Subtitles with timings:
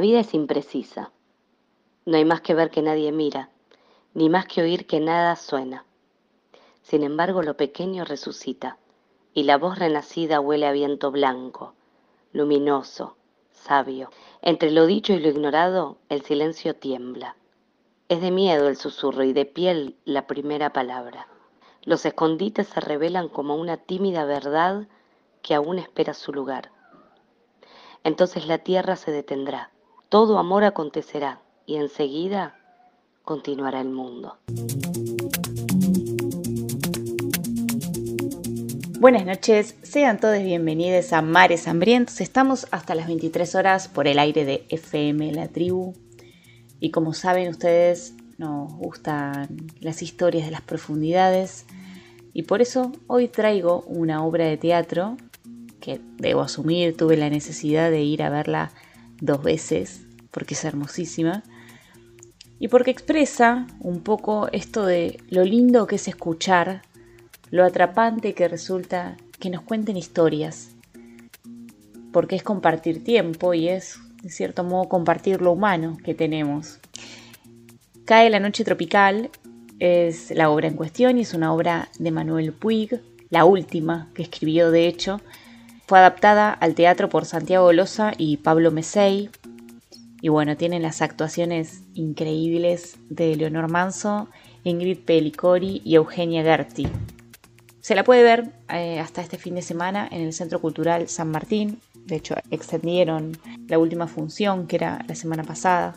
[0.00, 1.12] La vida es imprecisa.
[2.06, 3.50] No hay más que ver que nadie mira,
[4.14, 5.84] ni más que oír que nada suena.
[6.80, 8.78] Sin embargo, lo pequeño resucita,
[9.34, 11.74] y la voz renacida huele a viento blanco,
[12.32, 13.18] luminoso,
[13.50, 14.08] sabio.
[14.40, 17.36] Entre lo dicho y lo ignorado, el silencio tiembla.
[18.08, 21.28] Es de miedo el susurro y de piel la primera palabra.
[21.82, 24.88] Los escondites se revelan como una tímida verdad
[25.42, 26.70] que aún espera su lugar.
[28.02, 29.70] Entonces la tierra se detendrá,
[30.10, 32.56] todo amor acontecerá y enseguida
[33.22, 34.38] continuará el mundo.
[38.98, 42.20] Buenas noches, sean todos bienvenidos a Mares Hambrientos.
[42.20, 45.94] Estamos hasta las 23 horas por el aire de FM La Tribu.
[46.80, 49.46] Y como saben ustedes, nos gustan
[49.78, 51.66] las historias de las profundidades.
[52.32, 55.16] Y por eso hoy traigo una obra de teatro
[55.80, 58.72] que debo asumir, tuve la necesidad de ir a verla
[59.20, 61.42] dos veces porque es hermosísima
[62.58, 66.82] y porque expresa un poco esto de lo lindo que es escuchar,
[67.50, 70.70] lo atrapante que resulta que nos cuenten historias,
[72.12, 76.78] porque es compartir tiempo y es, de cierto modo, compartir lo humano que tenemos.
[78.04, 79.30] Cae la noche tropical
[79.78, 84.22] es la obra en cuestión y es una obra de Manuel Puig, la última que
[84.22, 85.20] escribió de hecho.
[85.90, 89.28] Fue adaptada al teatro por Santiago Loza y Pablo Mesey,
[90.22, 94.28] y bueno, tienen las actuaciones increíbles de Leonor Manso,
[94.62, 96.86] Ingrid Pelicori y Eugenia Gerti.
[97.80, 101.32] Se la puede ver eh, hasta este fin de semana en el Centro Cultural San
[101.32, 101.80] Martín.
[102.06, 103.36] De hecho, extendieron
[103.66, 105.96] la última función, que era la semana pasada.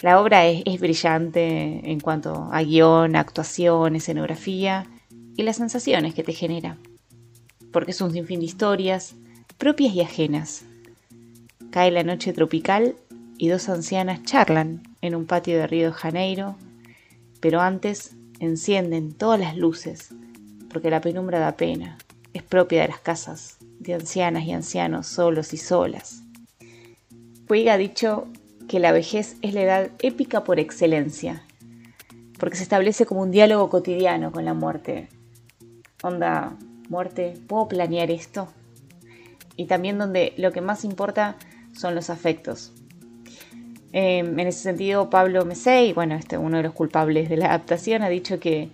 [0.00, 4.86] La obra es, es brillante en cuanto a guion, actuación, escenografía
[5.36, 6.78] y las sensaciones que te genera.
[7.76, 9.16] Porque es un sinfín de historias,
[9.58, 10.64] propias y ajenas,
[11.70, 12.96] Cae la noche tropical
[13.36, 16.56] y dos ancianas charlan en un patio de Río de Janeiro,
[17.38, 20.08] pero antes encienden todas las luces,
[20.72, 21.98] porque la penumbra da pena,
[22.32, 26.22] es propia de las casas de ancianas y ancianos solos y solas.
[27.46, 28.26] Puig ha dicho
[28.68, 31.44] que la vejez es la edad épica por excelencia,
[32.38, 35.10] porque se establece como un diálogo cotidiano con la muerte.
[36.02, 36.56] Onda,
[36.88, 38.48] muerte, ¿puedo planear esto?
[39.56, 41.36] Y también donde lo que más importa
[41.72, 42.72] son los afectos.
[43.92, 48.02] Em, en ese sentido, Pablo Mesey, bueno, este, uno de los culpables de la adaptación,
[48.02, 48.68] ha dicho que,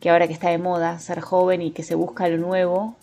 [0.00, 2.96] que ahora que está de moda ser joven y que se busca lo nuevo,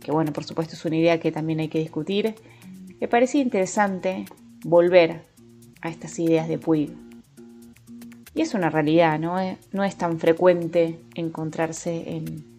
[0.00, 2.34] que bueno, por supuesto es una idea que también hay que discutir,
[3.00, 4.24] me parece interesante
[4.64, 5.22] volver
[5.80, 6.90] a estas ideas de Puig.
[8.34, 9.38] Y es una realidad, ¿no?
[9.38, 12.51] Eh, no es tan frecuente encontrarse en,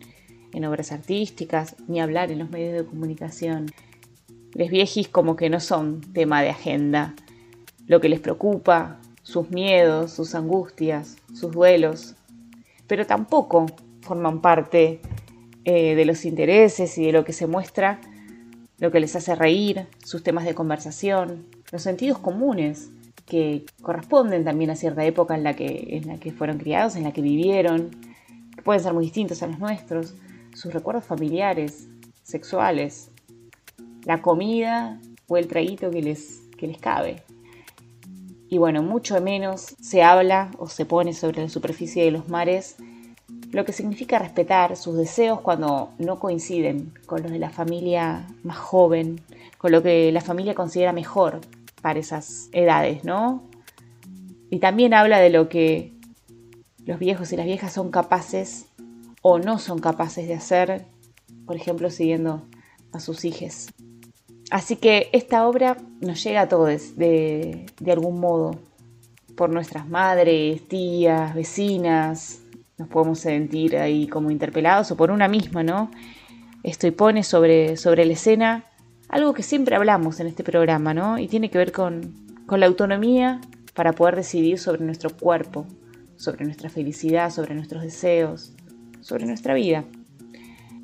[0.53, 3.71] en obras artísticas ni hablar en los medios de comunicación.
[4.53, 7.15] Les viejis como que no son tema de agenda.
[7.87, 12.15] Lo que les preocupa, sus miedos, sus angustias, sus duelos,
[12.87, 13.65] pero tampoco
[14.01, 15.01] forman parte
[15.65, 17.99] eh, de los intereses y de lo que se muestra,
[18.79, 22.89] lo que les hace reír, sus temas de conversación, los sentidos comunes
[23.25, 27.03] que corresponden también a cierta época en la que, en la que fueron criados, en
[27.03, 27.91] la que vivieron,
[28.55, 30.15] que pueden ser muy distintos a los nuestros,
[30.53, 31.87] sus recuerdos familiares,
[32.23, 33.11] sexuales,
[34.05, 37.23] la comida o el traguito que les, que les cabe.
[38.49, 42.77] Y bueno, mucho menos se habla o se pone sobre la superficie de los mares
[43.53, 48.57] lo que significa respetar sus deseos cuando no coinciden con los de la familia más
[48.57, 49.21] joven,
[49.59, 51.39] con lo que la familia considera mejor
[51.81, 53.43] para esas edades, ¿no?
[54.49, 55.93] Y también habla de lo que
[56.83, 58.65] los viejos y las viejas son capaces
[59.23, 60.85] o no son capaces de hacer,
[61.47, 62.43] por ejemplo, siguiendo
[62.91, 63.69] a sus hijos.
[64.51, 68.59] Así que esta obra nos llega a todos de, algún modo,
[69.35, 72.41] por nuestras madres, tías, vecinas,
[72.77, 75.89] nos podemos sentir ahí como interpelados o por una misma, ¿no?
[76.61, 78.65] Esto y pone sobre, sobre la escena
[79.09, 81.17] algo que siempre hablamos en este programa, ¿no?
[81.17, 82.13] Y tiene que ver con,
[82.45, 83.41] con la autonomía
[83.73, 85.65] para poder decidir sobre nuestro cuerpo,
[86.15, 88.53] sobre nuestra felicidad, sobre nuestros deseos,
[89.03, 89.85] sobre nuestra vida.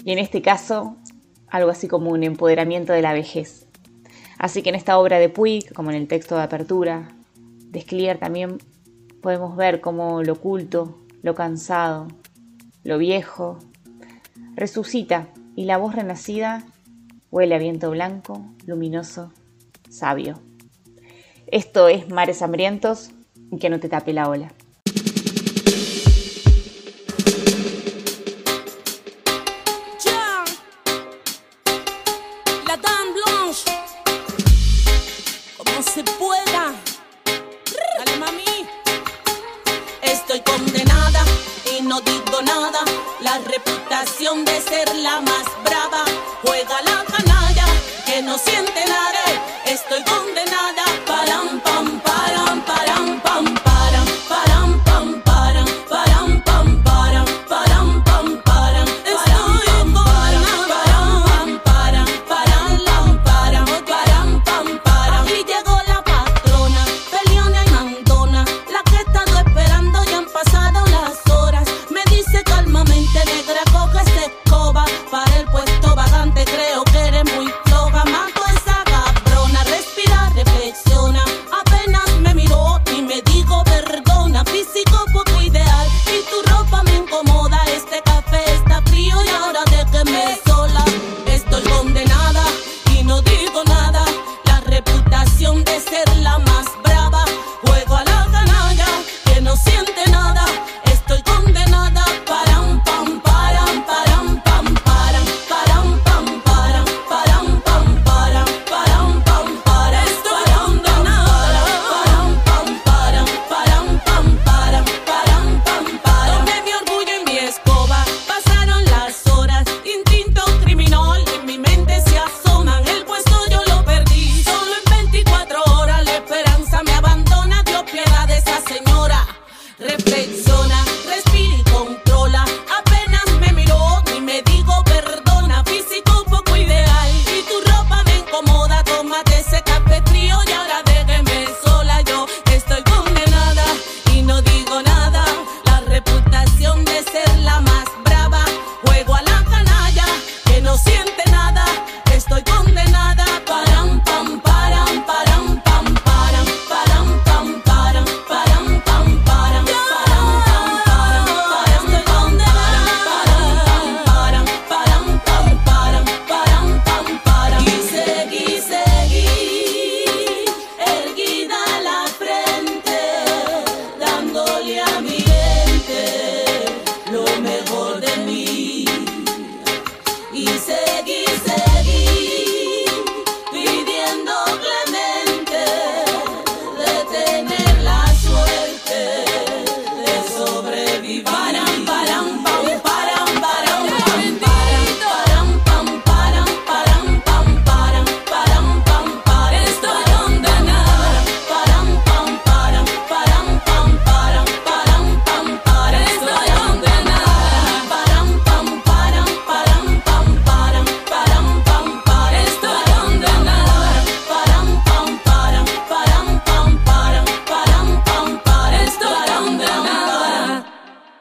[0.04, 0.98] Y en este caso
[1.50, 3.66] algo así como un empoderamiento de la vejez.
[4.38, 7.10] Así que en esta obra de Puig, como en el texto de apertura
[7.72, 8.58] de Sclier, también
[9.22, 12.08] podemos ver cómo lo oculto, lo cansado,
[12.84, 13.60] lo viejo,
[14.56, 16.64] resucita y la voz renacida
[17.32, 19.34] huele a viento blanco, luminoso,
[19.90, 20.40] sabio.
[21.48, 23.12] Esto es Mares Hambrientos
[23.52, 24.54] y que no te tape la ola.